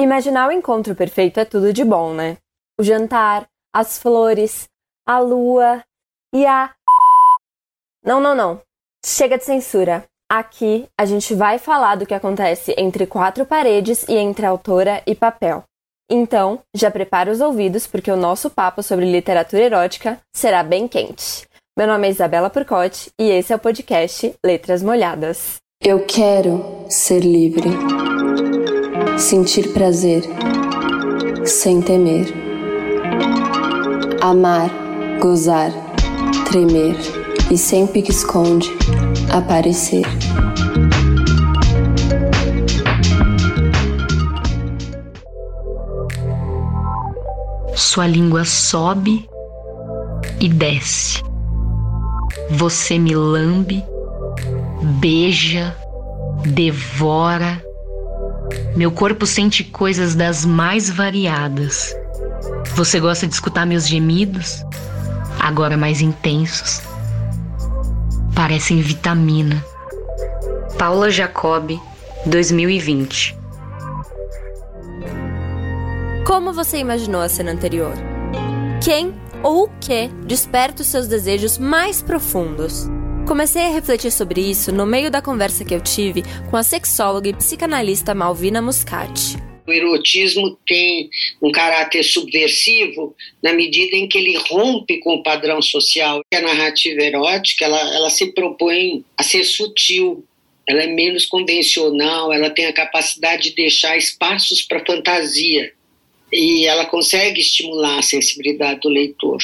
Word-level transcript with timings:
Imaginar 0.00 0.48
o 0.48 0.52
encontro 0.52 0.94
perfeito 0.94 1.38
é 1.38 1.44
tudo 1.44 1.72
de 1.72 1.84
bom, 1.84 2.12
né? 2.12 2.36
O 2.78 2.82
jantar, 2.82 3.46
as 3.72 3.96
flores, 3.96 4.68
a 5.06 5.20
lua 5.20 5.82
e 6.34 6.44
a. 6.44 6.74
Não, 8.04 8.20
não, 8.20 8.34
não. 8.34 8.60
Chega 9.04 9.38
de 9.38 9.44
censura. 9.44 10.04
Aqui 10.28 10.88
a 10.98 11.04
gente 11.04 11.32
vai 11.34 11.58
falar 11.58 11.94
do 11.94 12.06
que 12.06 12.14
acontece 12.14 12.74
entre 12.76 13.06
quatro 13.06 13.46
paredes 13.46 14.04
e 14.08 14.14
entre 14.14 14.44
autora 14.44 15.00
e 15.06 15.14
papel. 15.14 15.62
Então, 16.10 16.60
já 16.74 16.90
prepara 16.90 17.30
os 17.30 17.40
ouvidos 17.40 17.86
porque 17.86 18.10
o 18.10 18.16
nosso 18.16 18.50
papo 18.50 18.82
sobre 18.82 19.10
literatura 19.10 19.62
erótica 19.62 20.20
será 20.34 20.64
bem 20.64 20.88
quente. 20.88 21.46
Meu 21.78 21.86
nome 21.86 22.08
é 22.08 22.10
Isabela 22.10 22.50
Purcotti 22.50 23.10
e 23.18 23.30
esse 23.30 23.52
é 23.52 23.56
o 23.56 23.60
podcast 23.60 24.34
Letras 24.44 24.82
Molhadas. 24.82 25.56
Eu 25.80 26.04
quero 26.04 26.84
ser 26.88 27.20
livre, 27.20 27.68
sentir 29.16 29.72
prazer, 29.72 30.22
sem 31.44 31.80
temer, 31.80 32.32
amar, 34.20 34.70
gozar, 35.20 35.70
tremer 36.46 36.96
e 37.50 37.56
sem 37.56 37.86
pique-esconde 37.86 38.70
aparecer. 39.32 40.04
Sua 47.74 48.06
língua 48.06 48.44
sobe 48.44 49.28
e 50.40 50.48
desce. 50.48 51.22
Você 52.50 52.98
me 52.98 53.14
lambe, 53.14 53.84
beija, 55.00 55.76
devora. 56.44 57.62
Meu 58.76 58.90
corpo 58.90 59.26
sente 59.26 59.64
coisas 59.64 60.14
das 60.14 60.44
mais 60.44 60.90
variadas. 60.90 61.94
Você 62.74 62.98
gosta 62.98 63.26
de 63.26 63.34
escutar 63.34 63.64
meus 63.66 63.86
gemidos? 63.86 64.64
Agora 65.38 65.76
mais 65.76 66.00
intensos. 66.00 66.82
Parecem 68.34 68.80
vitamina. 68.80 69.64
Paula 70.78 71.10
Jacob, 71.10 71.78
2020. 72.26 73.38
Como 76.26 76.52
você 76.52 76.78
imaginou 76.78 77.20
a 77.20 77.28
cena 77.28 77.52
anterior? 77.52 77.92
Quem 78.82 79.14
ou 79.42 79.64
o 79.64 79.68
que 79.80 80.08
desperta 80.26 80.82
os 80.82 80.88
seus 80.88 81.06
desejos 81.06 81.58
mais 81.58 82.02
profundos? 82.02 82.88
Comecei 83.26 83.62
a 83.62 83.70
refletir 83.70 84.12
sobre 84.12 84.42
isso 84.42 84.70
no 84.70 84.84
meio 84.84 85.10
da 85.10 85.22
conversa 85.22 85.64
que 85.64 85.74
eu 85.74 85.80
tive 85.80 86.22
com 86.50 86.58
a 86.58 86.62
sexóloga 86.62 87.30
e 87.30 87.32
psicanalista 87.32 88.14
Malvina 88.14 88.60
Muscati. 88.60 89.38
O 89.66 89.72
erotismo 89.72 90.58
tem 90.66 91.08
um 91.40 91.50
caráter 91.50 92.02
subversivo 92.02 93.16
na 93.42 93.54
medida 93.54 93.96
em 93.96 94.06
que 94.06 94.18
ele 94.18 94.36
rompe 94.36 94.98
com 95.00 95.14
o 95.14 95.22
padrão 95.22 95.62
social. 95.62 96.20
A 96.34 96.40
narrativa 96.42 97.00
erótica 97.00 97.64
ela, 97.64 97.94
ela 97.94 98.10
se 98.10 98.30
propõe 98.32 99.02
a 99.16 99.22
ser 99.22 99.42
sutil, 99.44 100.22
ela 100.68 100.82
é 100.82 100.86
menos 100.86 101.24
convencional, 101.24 102.30
ela 102.30 102.50
tem 102.50 102.66
a 102.66 102.74
capacidade 102.74 103.50
de 103.50 103.56
deixar 103.56 103.96
espaços 103.96 104.60
para 104.60 104.84
fantasia 104.84 105.72
e 106.30 106.66
ela 106.66 106.84
consegue 106.84 107.40
estimular 107.40 107.98
a 107.98 108.02
sensibilidade 108.02 108.80
do 108.80 108.90
leitor. 108.90 109.38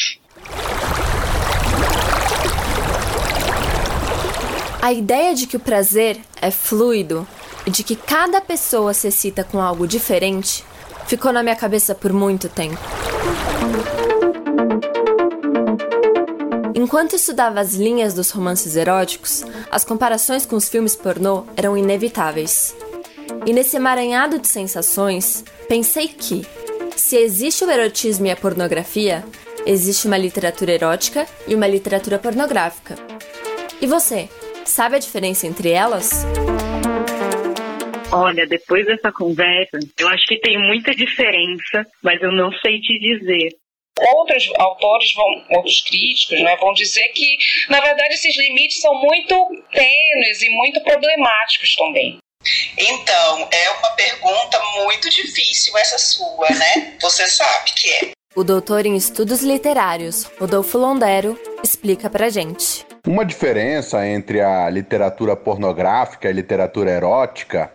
A 4.82 4.92
ideia 4.92 5.34
de 5.34 5.46
que 5.46 5.58
o 5.58 5.60
prazer 5.60 6.18
é 6.40 6.50
fluido 6.50 7.28
e 7.66 7.70
de 7.70 7.84
que 7.84 7.94
cada 7.94 8.40
pessoa 8.40 8.94
se 8.94 9.08
excita 9.08 9.44
com 9.44 9.60
algo 9.60 9.86
diferente 9.86 10.64
ficou 11.06 11.32
na 11.32 11.42
minha 11.42 11.56
cabeça 11.56 11.94
por 11.94 12.12
muito 12.12 12.48
tempo. 12.48 12.78
Enquanto 16.74 17.14
estudava 17.14 17.60
as 17.60 17.74
linhas 17.74 18.14
dos 18.14 18.30
romances 18.30 18.74
eróticos, 18.74 19.44
as 19.70 19.84
comparações 19.84 20.46
com 20.46 20.56
os 20.56 20.68
filmes 20.68 20.96
pornô 20.96 21.44
eram 21.56 21.76
inevitáveis. 21.76 22.74
E 23.44 23.52
nesse 23.52 23.76
emaranhado 23.76 24.38
de 24.38 24.48
sensações, 24.48 25.44
pensei 25.68 26.08
que, 26.08 26.46
se 26.96 27.16
existe 27.16 27.64
o 27.64 27.70
erotismo 27.70 28.26
e 28.26 28.30
a 28.30 28.36
pornografia, 28.36 29.24
existe 29.66 30.06
uma 30.06 30.16
literatura 30.16 30.72
erótica 30.72 31.26
e 31.46 31.54
uma 31.54 31.66
literatura 31.66 32.18
pornográfica. 32.18 32.96
E 33.80 33.86
você, 33.86 34.28
sabe 34.70 34.96
a 34.96 34.98
diferença 34.98 35.46
entre 35.46 35.70
elas? 35.70 36.24
Olha, 38.12 38.46
depois 38.46 38.86
dessa 38.86 39.12
conversa, 39.12 39.78
eu 39.98 40.08
acho 40.08 40.24
que 40.26 40.38
tem 40.38 40.58
muita 40.58 40.94
diferença, 40.94 41.86
mas 42.02 42.20
eu 42.22 42.32
não 42.32 42.50
sei 42.60 42.80
te 42.80 42.98
dizer. 42.98 43.56
Outros 44.16 44.50
autores 44.56 45.12
vão, 45.14 45.44
outros 45.50 45.82
críticos, 45.82 46.40
né, 46.40 46.56
vão 46.56 46.72
dizer 46.72 47.06
que, 47.08 47.36
na 47.68 47.80
verdade, 47.80 48.14
esses 48.14 48.36
limites 48.36 48.80
são 48.80 48.94
muito 48.94 49.34
tênues 49.72 50.42
e 50.42 50.50
muito 50.50 50.80
problemáticos 50.82 51.76
também. 51.76 52.18
Então, 52.78 53.48
é 53.52 53.70
uma 53.70 53.90
pergunta 53.90 54.58
muito 54.82 55.10
difícil 55.10 55.76
essa 55.76 55.98
sua, 55.98 56.48
né? 56.48 56.96
Você 57.02 57.26
sabe 57.26 57.70
que 57.76 57.90
é. 57.90 58.10
O 58.34 58.42
doutor 58.42 58.86
em 58.86 58.96
estudos 58.96 59.42
literários, 59.42 60.24
Rodolfo 60.38 60.78
Londero, 60.78 61.38
explica 61.62 62.08
pra 62.08 62.30
gente. 62.30 62.89
Uma 63.10 63.24
diferença 63.24 64.06
entre 64.06 64.40
a 64.40 64.70
literatura 64.70 65.34
pornográfica 65.34 66.28
e 66.28 66.30
a 66.30 66.32
literatura 66.32 66.92
erótica 66.92 67.68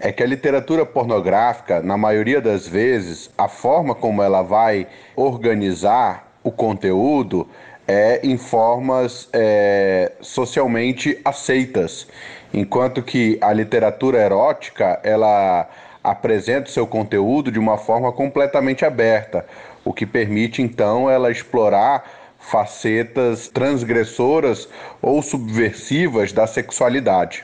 é 0.00 0.10
que 0.10 0.22
a 0.22 0.26
literatura 0.26 0.86
pornográfica, 0.86 1.82
na 1.82 1.98
maioria 1.98 2.40
das 2.40 2.66
vezes, 2.66 3.30
a 3.36 3.46
forma 3.46 3.94
como 3.94 4.22
ela 4.22 4.40
vai 4.40 4.86
organizar 5.14 6.32
o 6.42 6.50
conteúdo 6.50 7.46
é 7.86 8.20
em 8.22 8.38
formas 8.38 9.28
é, 9.34 10.12
socialmente 10.22 11.20
aceitas, 11.26 12.08
enquanto 12.50 13.02
que 13.02 13.36
a 13.42 13.52
literatura 13.52 14.16
erótica 14.18 14.98
ela 15.02 15.68
apresenta 16.02 16.70
o 16.70 16.72
seu 16.72 16.86
conteúdo 16.86 17.52
de 17.52 17.58
uma 17.58 17.76
forma 17.76 18.10
completamente 18.12 18.86
aberta, 18.86 19.44
o 19.84 19.92
que 19.92 20.06
permite 20.06 20.62
então 20.62 21.10
ela 21.10 21.30
explorar 21.30 22.19
facetas 22.40 23.48
transgressoras 23.48 24.68
ou 25.00 25.22
subversivas 25.22 26.32
da 26.32 26.46
sexualidade. 26.46 27.42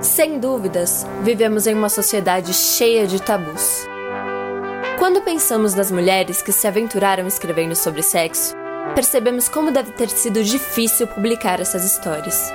Sem 0.00 0.38
dúvidas, 0.38 1.06
vivemos 1.22 1.66
em 1.66 1.74
uma 1.74 1.88
sociedade 1.90 2.54
cheia 2.54 3.06
de 3.06 3.20
tabus. 3.20 3.86
Quando 4.98 5.20
pensamos 5.20 5.74
nas 5.74 5.90
mulheres 5.90 6.40
que 6.40 6.52
se 6.52 6.66
aventuraram 6.66 7.26
escrevendo 7.26 7.76
sobre 7.76 8.02
sexo, 8.02 8.54
percebemos 8.94 9.48
como 9.48 9.70
deve 9.70 9.92
ter 9.92 10.08
sido 10.08 10.42
difícil 10.42 11.06
publicar 11.06 11.60
essas 11.60 11.84
histórias. 11.84 12.50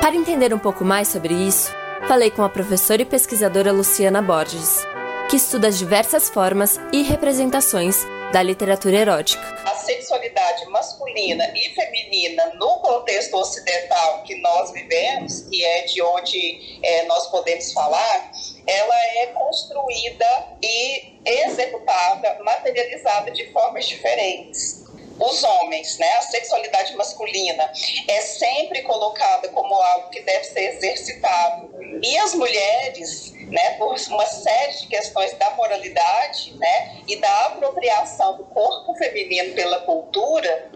Para 0.00 0.14
entender 0.14 0.52
um 0.52 0.58
pouco 0.58 0.84
mais 0.84 1.08
sobre 1.08 1.32
isso, 1.32 1.72
falei 2.06 2.30
com 2.30 2.42
a 2.42 2.48
professora 2.48 3.00
e 3.00 3.06
pesquisadora 3.06 3.72
Luciana 3.72 4.20
Borges, 4.20 4.84
que 5.32 5.36
estuda 5.36 5.68
as 5.68 5.78
diversas 5.78 6.28
formas 6.28 6.78
e 6.92 7.02
representações 7.04 7.96
da 8.34 8.42
literatura 8.42 8.98
erótica. 8.98 9.42
A 9.64 9.74
sexualidade 9.76 10.66
masculina 10.66 11.50
e 11.56 11.70
feminina 11.70 12.52
no 12.56 12.80
contexto 12.80 13.38
ocidental 13.38 14.22
que 14.24 14.34
nós 14.42 14.70
vivemos, 14.72 15.40
que 15.48 15.64
é 15.64 15.86
de 15.86 16.02
onde 16.02 16.78
é, 16.82 17.04
nós 17.06 17.28
podemos 17.28 17.72
falar, 17.72 18.30
ela 18.66 18.94
é 19.22 19.26
construída 19.28 20.48
e 20.62 21.14
executada, 21.24 22.38
materializada 22.44 23.30
de 23.30 23.50
formas 23.52 23.88
diferentes 23.88 24.82
os 25.18 25.44
homens, 25.44 25.98
né, 25.98 26.12
a 26.14 26.22
sexualidade 26.22 26.96
masculina 26.96 27.70
é 28.08 28.20
sempre 28.22 28.82
colocada 28.82 29.48
como 29.50 29.74
algo 29.74 30.10
que 30.10 30.20
deve 30.22 30.44
ser 30.44 30.74
exercitado. 30.74 31.70
E 32.02 32.18
as 32.18 32.34
mulheres, 32.34 33.32
né, 33.52 33.74
por 33.78 33.94
uma 34.10 34.26
série 34.26 34.72
de 34.80 34.86
questões 34.88 35.32
da 35.38 35.50
moralidade, 35.50 36.54
né, 36.58 37.02
e 37.06 37.16
da 37.20 37.46
apropriação 37.46 38.36
do 38.36 38.44
corpo 38.44 38.94
feminino 38.94 39.54
pela 39.54 39.80
cultura, 39.80 40.70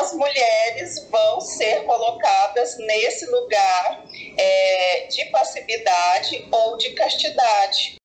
as 0.00 0.12
mulheres 0.12 1.08
vão 1.10 1.40
ser 1.40 1.84
colocadas 1.84 2.76
nesse 2.78 3.28
lugar 3.30 4.04
é, 4.36 5.06
de 5.10 5.24
passividade 5.26 6.46
ou 6.52 6.76
de 6.76 6.90
castidade. 6.90 7.96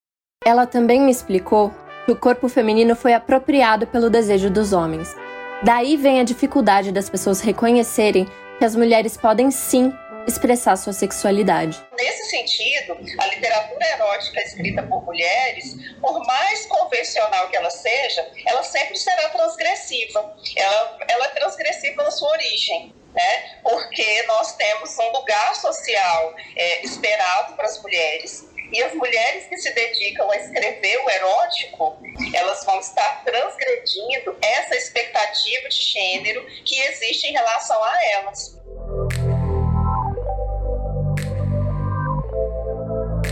Ela 0.45 0.65
também 0.65 0.99
me 0.99 1.11
explicou 1.11 1.71
que 2.05 2.11
o 2.11 2.19
corpo 2.19 2.49
feminino 2.49 2.95
foi 2.95 3.13
apropriado 3.13 3.85
pelo 3.87 4.09
desejo 4.09 4.49
dos 4.49 4.73
homens 4.73 5.15
Daí 5.63 5.95
vem 5.95 6.19
a 6.19 6.25
dificuldade 6.25 6.91
das 6.91 7.09
pessoas 7.09 7.39
reconhecerem 7.39 8.27
que 8.59 8.65
as 8.65 8.75
mulheres 8.75 9.15
podem 9.15 9.49
sim 9.49 9.93
expressar 10.27 10.75
sua 10.75 10.93
sexualidade. 10.93 11.83
Nesse 11.97 12.29
sentido, 12.29 12.97
a 13.19 13.27
literatura 13.27 13.85
erótica 13.87 14.41
escrita 14.41 14.83
por 14.83 15.03
mulheres, 15.05 15.75
por 15.99 16.25
mais 16.25 16.65
convencional 16.65 17.49
que 17.49 17.57
ela 17.57 17.69
seja, 17.69 18.29
ela 18.45 18.63
sempre 18.63 18.95
será 18.95 19.29
transgressiva. 19.29 20.35
Ela, 20.55 20.97
ela 21.07 21.25
é 21.25 21.29
transgressiva 21.29 22.03
na 22.03 22.11
sua 22.11 22.29
origem. 22.29 22.93
né? 23.13 23.59
Porque 23.61 24.23
nós 24.23 24.55
temos 24.55 24.97
um 24.97 25.11
lugar 25.11 25.55
social 25.55 26.35
é, 26.55 26.83
esperado 26.83 27.55
para 27.55 27.65
as 27.65 27.81
mulheres 27.81 28.49
e 28.73 28.81
as 28.81 28.93
mulheres 28.95 29.45
que 29.45 29.57
se 29.57 29.71
dedicam 29.71 30.29
a 30.31 30.35
escrever 30.35 30.97
o 30.97 31.09
erótico, 31.09 31.95
elas 32.33 32.65
vão 32.65 32.79
estar 32.79 33.23
transgredindo 33.23 34.35
essa 34.41 34.75
expectativa 34.75 35.69
de 35.69 35.79
gênero 35.79 36.43
que 36.65 36.79
existe 36.79 37.27
em 37.27 37.33
relação 37.33 37.81
a 37.83 38.05
elas. 38.13 38.62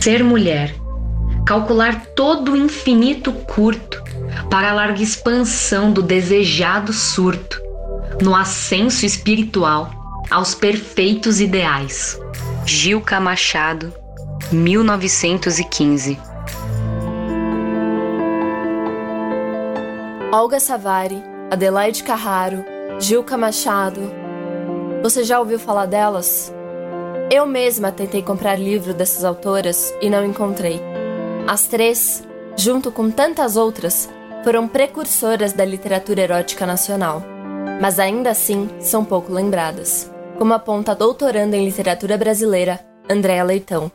Ser 0.01 0.23
mulher, 0.23 0.73
calcular 1.45 2.07
todo 2.15 2.53
o 2.53 2.57
infinito 2.57 3.31
curto 3.31 4.01
para 4.49 4.71
a 4.71 4.73
larga 4.73 5.03
expansão 5.03 5.93
do 5.93 6.01
desejado 6.01 6.91
surto, 6.91 7.61
no 8.19 8.35
ascenso 8.35 9.05
espiritual 9.05 9.91
aos 10.31 10.55
perfeitos 10.55 11.39
ideais. 11.39 12.19
Gilca 12.65 13.19
Machado 13.19 13.93
1915. 14.51 16.17
Olga 20.33 20.59
Savari, 20.59 21.21
Adelaide 21.51 22.01
Carraro, 22.01 22.65
Gilca 22.99 23.37
Machado. 23.37 24.01
Você 25.03 25.23
já 25.23 25.39
ouviu 25.39 25.59
falar 25.59 25.85
delas? 25.85 26.51
Eu 27.33 27.45
mesma 27.45 27.93
tentei 27.93 28.21
comprar 28.21 28.59
livro 28.59 28.93
dessas 28.93 29.23
autoras 29.23 29.95
e 30.01 30.09
não 30.09 30.25
encontrei. 30.25 30.81
As 31.47 31.65
três, 31.65 32.27
junto 32.57 32.91
com 32.91 33.09
tantas 33.09 33.55
outras, 33.55 34.09
foram 34.43 34.67
precursoras 34.67 35.53
da 35.53 35.63
literatura 35.63 36.19
erótica 36.19 36.65
nacional, 36.65 37.23
mas 37.81 37.99
ainda 37.99 38.31
assim 38.31 38.69
são 38.81 39.05
pouco 39.05 39.31
lembradas, 39.31 40.11
como 40.37 40.53
aponta 40.53 40.91
a 40.91 40.95
doutoranda 40.95 41.55
em 41.55 41.63
literatura 41.63 42.17
brasileira, 42.17 42.81
Andréa 43.09 43.45
Leitão. 43.45 43.89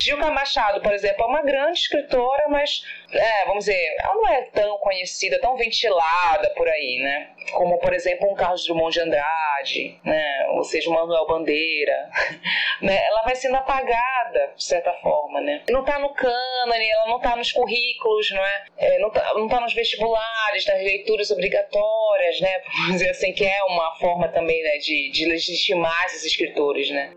Gilca 0.00 0.30
Machado, 0.30 0.80
por 0.80 0.92
exemplo, 0.92 1.24
é 1.24 1.26
uma 1.26 1.42
grande 1.42 1.78
escritora, 1.78 2.46
mas, 2.48 2.82
é, 3.12 3.44
vamos 3.46 3.64
dizer, 3.64 3.96
ela 3.98 4.14
não 4.14 4.28
é 4.28 4.42
tão 4.42 4.78
conhecida, 4.78 5.40
tão 5.40 5.56
ventilada 5.56 6.50
por 6.50 6.68
aí, 6.68 6.98
né? 7.02 7.30
Como, 7.52 7.78
por 7.78 7.92
exemplo, 7.92 8.30
um 8.30 8.34
Carlos 8.34 8.64
Drummond 8.66 8.92
de 8.92 9.00
Andrade, 9.00 10.00
né? 10.04 10.46
Ou 10.50 10.64
seja, 10.64 10.90
um 10.90 10.94
Manuel 10.94 11.26
Bandeira. 11.26 12.10
né? 12.82 13.04
Ela 13.06 13.22
vai 13.22 13.34
sendo 13.34 13.56
apagada, 13.56 14.52
de 14.56 14.64
certa 14.64 14.92
forma, 14.94 15.40
né? 15.40 15.62
Não 15.70 15.80
está 15.80 15.98
no 15.98 16.12
cânone, 16.12 16.90
ela 16.90 17.06
não 17.06 17.16
está 17.16 17.36
nos 17.36 17.52
currículos, 17.52 18.30
não 18.30 18.44
é? 18.44 18.64
é 18.78 18.98
não, 18.98 19.08
está 19.08 19.22
tá 19.48 19.60
nos 19.60 19.74
vestibulares, 19.74 20.66
nas 20.66 20.78
leituras 20.78 21.30
obrigatórias, 21.30 22.40
né? 22.40 22.60
Vamos 22.84 22.92
dizer 22.94 23.10
assim, 23.10 23.32
que 23.32 23.44
é 23.44 23.62
uma 23.64 23.94
forma 23.96 24.28
também 24.28 24.62
né, 24.62 24.78
de, 24.78 25.10
de 25.10 25.26
legitimar 25.26 26.04
esses 26.06 26.24
escritores, 26.24 26.90
né? 26.90 27.12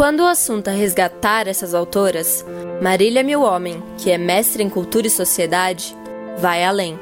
Quando 0.00 0.20
o 0.20 0.26
assunto 0.26 0.70
é 0.70 0.72
resgatar 0.72 1.46
essas 1.46 1.74
autoras, 1.74 2.42
Marília 2.82 3.22
Milhomem, 3.22 3.82
que 4.02 4.10
é 4.10 4.16
mestre 4.16 4.62
em 4.62 4.70
cultura 4.70 5.06
e 5.06 5.10
sociedade, 5.10 5.94
vai 6.38 6.64
além. 6.64 6.98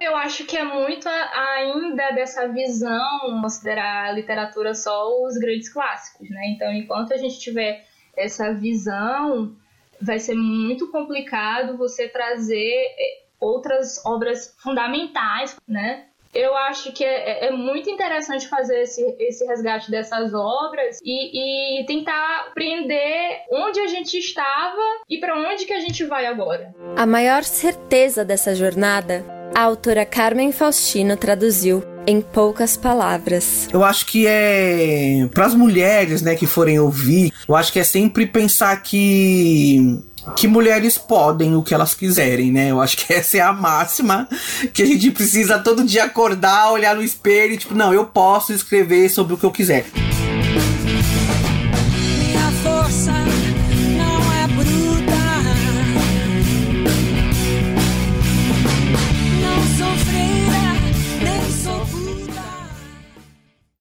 Eu 0.00 0.16
acho 0.16 0.44
que 0.44 0.56
é 0.56 0.64
muito 0.64 1.08
ainda 1.08 2.10
dessa 2.10 2.48
visão 2.48 3.40
considerar 3.40 4.08
a 4.08 4.12
literatura 4.12 4.74
só 4.74 5.22
os 5.24 5.38
grandes 5.38 5.72
clássicos, 5.72 6.28
né? 6.30 6.48
Então, 6.48 6.72
enquanto 6.72 7.14
a 7.14 7.16
gente 7.16 7.38
tiver 7.38 7.86
essa 8.16 8.52
visão, 8.52 9.54
vai 10.00 10.18
ser 10.18 10.34
muito 10.34 10.90
complicado 10.90 11.78
você 11.78 12.08
trazer 12.08 12.74
eh, 12.98 13.22
outras 13.38 14.04
obras 14.04 14.52
fundamentais, 14.60 15.56
né? 15.68 16.06
Eu 16.32 16.56
acho 16.56 16.92
que 16.92 17.04
é, 17.04 17.46
é, 17.46 17.50
muito 17.50 17.90
interessante 17.90 18.48
fazer 18.48 18.82
esse, 18.82 19.02
esse 19.18 19.44
resgate 19.44 19.90
dessas 19.90 20.32
obras 20.32 20.98
e, 21.04 21.80
e 21.80 21.86
tentar 21.86 22.46
aprender 22.48 23.42
onde 23.50 23.80
a 23.80 23.86
gente 23.86 24.16
estava 24.16 24.80
e 25.08 25.18
para 25.18 25.36
onde 25.38 25.66
que 25.66 25.72
a 25.72 25.80
gente 25.80 26.04
vai 26.04 26.26
agora. 26.26 26.74
A 26.96 27.04
maior 27.04 27.44
certeza 27.44 28.24
dessa 28.24 28.54
jornada, 28.54 29.24
a 29.54 29.60
autora 29.62 30.06
Carmen 30.06 30.52
Faustino 30.52 31.16
traduziu 31.16 31.84
em 32.06 32.20
poucas 32.20 32.76
palavras. 32.76 33.68
Eu 33.72 33.84
acho 33.84 34.06
que 34.06 34.26
é 34.26 35.28
para 35.32 35.46
as 35.46 35.54
mulheres, 35.54 36.22
né, 36.22 36.34
que 36.34 36.46
forem 36.46 36.78
ouvir, 36.78 37.32
eu 37.46 37.54
acho 37.54 37.72
que 37.72 37.78
é 37.78 37.84
sempre 37.84 38.26
pensar 38.26 38.82
que 38.82 40.02
que 40.36 40.46
mulheres 40.46 40.96
podem 40.96 41.56
o 41.56 41.62
que 41.62 41.74
elas 41.74 41.94
quiserem, 41.94 42.52
né? 42.52 42.70
Eu 42.70 42.80
acho 42.80 42.96
que 42.96 43.12
essa 43.14 43.38
é 43.38 43.40
a 43.40 43.52
máxima 43.52 44.28
que 44.72 44.82
a 44.82 44.86
gente 44.86 45.10
precisa 45.10 45.58
todo 45.58 45.84
dia 45.84 46.04
acordar, 46.04 46.70
olhar 46.70 46.94
no 46.94 47.02
espelho 47.02 47.54
e 47.54 47.58
tipo, 47.58 47.74
não, 47.74 47.92
eu 47.92 48.04
posso 48.06 48.52
escrever 48.52 49.08
sobre 49.08 49.34
o 49.34 49.38
que 49.38 49.44
eu 49.44 49.50
quiser. 49.50 49.86
Minha 51.94 52.50
força 52.62 53.12
não 53.96 54.32
é 54.32 54.46
bruta. 54.48 55.01